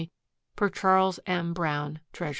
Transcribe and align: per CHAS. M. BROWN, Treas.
per 0.55 0.67
CHAS. 0.67 1.19
M. 1.27 1.53
BROWN, 1.53 1.99
Treas. 2.11 2.29